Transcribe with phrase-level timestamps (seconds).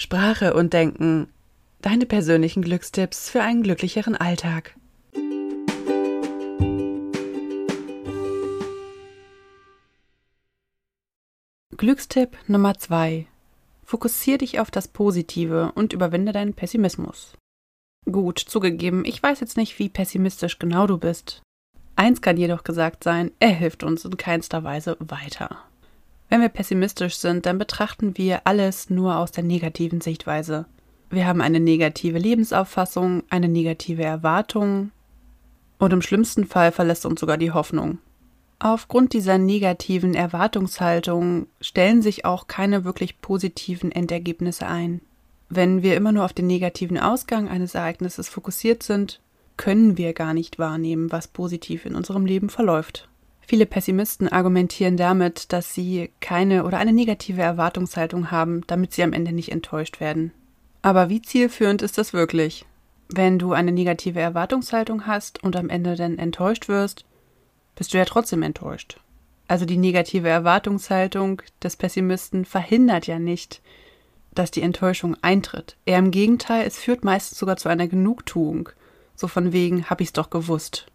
[0.00, 1.26] Sprache und Denken.
[1.82, 4.76] Deine persönlichen Glückstipps für einen glücklicheren Alltag.
[11.76, 13.26] Glückstipp Nummer 2.
[13.82, 17.36] Fokussier dich auf das Positive und überwinde deinen Pessimismus.
[18.04, 21.42] Gut, zugegeben, ich weiß jetzt nicht, wie pessimistisch genau du bist.
[21.96, 25.67] Eins kann jedoch gesagt sein, er hilft uns in keinster Weise weiter.
[26.28, 30.66] Wenn wir pessimistisch sind, dann betrachten wir alles nur aus der negativen Sichtweise.
[31.10, 34.90] Wir haben eine negative Lebensauffassung, eine negative Erwartung
[35.78, 37.98] und im schlimmsten Fall verlässt uns sogar die Hoffnung.
[38.58, 45.00] Aufgrund dieser negativen Erwartungshaltung stellen sich auch keine wirklich positiven Endergebnisse ein.
[45.48, 49.20] Wenn wir immer nur auf den negativen Ausgang eines Ereignisses fokussiert sind,
[49.56, 53.08] können wir gar nicht wahrnehmen, was positiv in unserem Leben verläuft.
[53.48, 59.14] Viele Pessimisten argumentieren damit, dass sie keine oder eine negative Erwartungshaltung haben, damit sie am
[59.14, 60.32] Ende nicht enttäuscht werden.
[60.82, 62.66] Aber wie zielführend ist das wirklich?
[63.08, 67.06] Wenn du eine negative Erwartungshaltung hast und am Ende dann enttäuscht wirst,
[67.74, 69.00] bist du ja trotzdem enttäuscht.
[69.46, 73.62] Also die negative Erwartungshaltung des Pessimisten verhindert ja nicht,
[74.34, 75.78] dass die Enttäuschung eintritt.
[75.86, 78.68] Eher im Gegenteil, es führt meistens sogar zu einer Genugtuung.
[79.16, 80.88] So von wegen, hab ich's doch gewusst.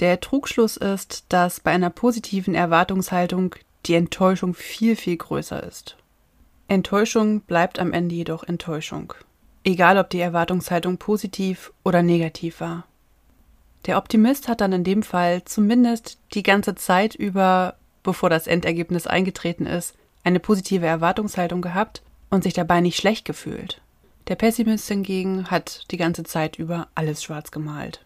[0.00, 5.96] Der Trugschluss ist, dass bei einer positiven Erwartungshaltung die Enttäuschung viel, viel größer ist.
[6.68, 9.12] Enttäuschung bleibt am Ende jedoch Enttäuschung.
[9.64, 12.84] Egal, ob die Erwartungshaltung positiv oder negativ war.
[13.86, 19.06] Der Optimist hat dann in dem Fall zumindest die ganze Zeit über, bevor das Endergebnis
[19.06, 23.80] eingetreten ist, eine positive Erwartungshaltung gehabt und sich dabei nicht schlecht gefühlt.
[24.28, 28.04] Der Pessimist hingegen hat die ganze Zeit über alles schwarz gemalt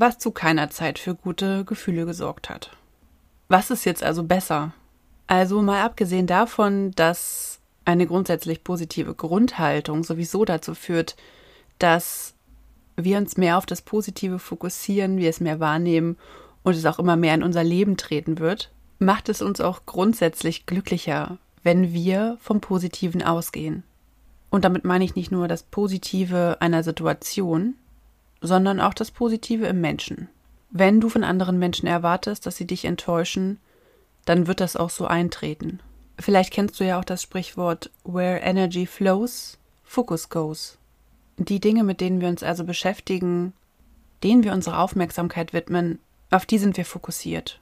[0.00, 2.70] was zu keiner Zeit für gute Gefühle gesorgt hat.
[3.48, 4.72] Was ist jetzt also besser?
[5.26, 11.16] Also mal abgesehen davon, dass eine grundsätzlich positive Grundhaltung sowieso dazu führt,
[11.78, 12.34] dass
[12.96, 16.16] wir uns mehr auf das Positive fokussieren, wir es mehr wahrnehmen
[16.62, 20.66] und es auch immer mehr in unser Leben treten wird, macht es uns auch grundsätzlich
[20.66, 23.82] glücklicher, wenn wir vom Positiven ausgehen.
[24.50, 27.74] Und damit meine ich nicht nur das Positive einer Situation,
[28.44, 30.28] sondern auch das Positive im Menschen.
[30.70, 33.58] Wenn du von anderen Menschen erwartest, dass sie dich enttäuschen,
[34.24, 35.80] dann wird das auch so eintreten.
[36.18, 40.78] Vielleicht kennst du ja auch das Sprichwort Where Energy flows, Focus goes.
[41.36, 43.52] Die Dinge, mit denen wir uns also beschäftigen,
[44.22, 45.98] denen wir unsere Aufmerksamkeit widmen,
[46.30, 47.60] auf die sind wir fokussiert.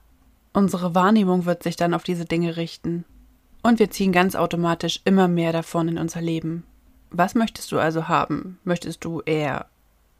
[0.53, 3.05] Unsere Wahrnehmung wird sich dann auf diese Dinge richten.
[3.63, 6.63] Und wir ziehen ganz automatisch immer mehr davon in unser Leben.
[7.09, 8.59] Was möchtest du also haben?
[8.63, 9.67] Möchtest du eher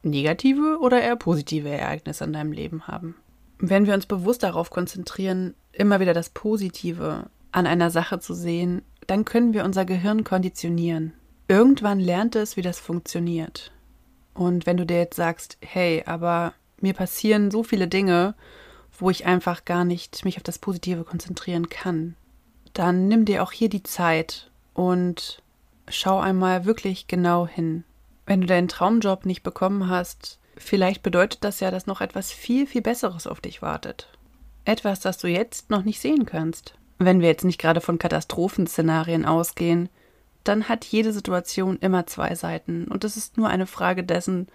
[0.03, 3.15] negative oder eher positive Ereignisse in deinem Leben haben.
[3.59, 8.81] Wenn wir uns bewusst darauf konzentrieren, immer wieder das Positive an einer Sache zu sehen,
[9.07, 11.13] dann können wir unser Gehirn konditionieren.
[11.47, 13.71] Irgendwann lernt es, wie das funktioniert.
[14.33, 18.35] Und wenn du dir jetzt sagst, hey, aber mir passieren so viele Dinge,
[18.97, 22.15] wo ich einfach gar nicht mich auf das Positive konzentrieren kann,
[22.73, 25.41] dann nimm dir auch hier die Zeit und
[25.87, 27.83] schau einmal wirklich genau hin.
[28.25, 32.67] Wenn du deinen Traumjob nicht bekommen hast, vielleicht bedeutet das ja, dass noch etwas viel,
[32.67, 34.07] viel Besseres auf dich wartet.
[34.65, 36.75] Etwas, das du jetzt noch nicht sehen kannst.
[36.99, 39.89] Wenn wir jetzt nicht gerade von Katastrophenszenarien ausgehen,
[40.43, 44.47] dann hat jede Situation immer zwei Seiten und es ist nur eine Frage dessen,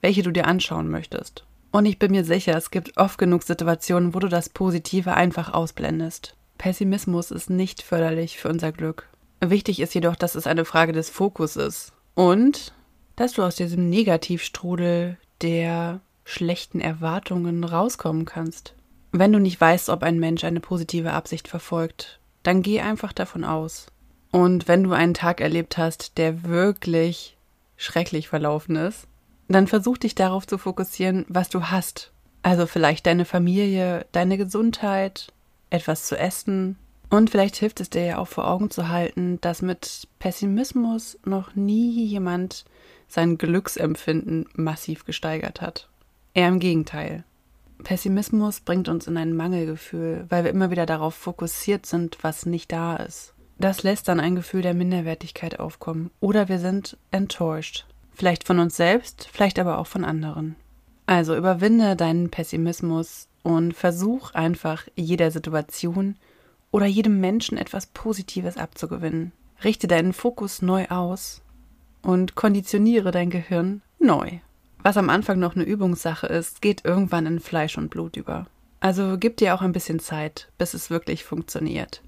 [0.00, 1.44] welche du dir anschauen möchtest.
[1.72, 5.52] Und ich bin mir sicher, es gibt oft genug Situationen, wo du das Positive einfach
[5.52, 6.36] ausblendest.
[6.58, 9.08] Pessimismus ist nicht förderlich für unser Glück.
[9.40, 11.92] Wichtig ist jedoch, dass es eine Frage des Fokus ist.
[12.14, 12.72] Und
[13.16, 18.74] dass du aus diesem Negativstrudel der schlechten Erwartungen rauskommen kannst.
[19.12, 23.44] Wenn du nicht weißt, ob ein Mensch eine positive Absicht verfolgt, dann geh einfach davon
[23.44, 23.86] aus.
[24.30, 27.36] Und wenn du einen Tag erlebt hast, der wirklich
[27.76, 29.06] schrecklich verlaufen ist,
[29.48, 32.12] dann versuch dich darauf zu fokussieren, was du hast.
[32.42, 35.32] Also vielleicht deine Familie, deine Gesundheit,
[35.70, 36.76] etwas zu essen.
[37.08, 41.54] Und vielleicht hilft es dir ja auch vor Augen zu halten, dass mit Pessimismus noch
[41.54, 42.64] nie jemand
[43.08, 45.88] sein Glücksempfinden massiv gesteigert hat.
[46.34, 47.24] Eher im Gegenteil.
[47.82, 52.72] Pessimismus bringt uns in ein Mangelgefühl, weil wir immer wieder darauf fokussiert sind, was nicht
[52.72, 53.34] da ist.
[53.58, 57.86] Das lässt dann ein Gefühl der Minderwertigkeit aufkommen oder wir sind enttäuscht.
[58.12, 60.56] Vielleicht von uns selbst, vielleicht aber auch von anderen.
[61.06, 66.16] Also überwinde deinen Pessimismus und versuch einfach jeder Situation
[66.70, 69.32] oder jedem Menschen etwas Positives abzugewinnen.
[69.64, 71.42] Richte deinen Fokus neu aus
[72.02, 74.38] und konditioniere dein Gehirn neu.
[74.82, 78.46] Was am Anfang noch eine Übungssache ist, geht irgendwann in Fleisch und Blut über.
[78.80, 82.02] Also gib dir auch ein bisschen Zeit, bis es wirklich funktioniert.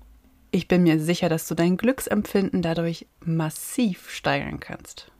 [0.50, 5.10] Ich bin mir sicher, dass du dein Glücksempfinden dadurch massiv steigern kannst.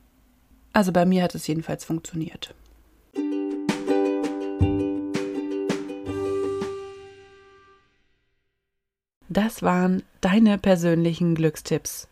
[0.73, 2.55] Also bei mir hat es jedenfalls funktioniert.
[9.41, 12.07] Das waren deine persönlichen Glückstipps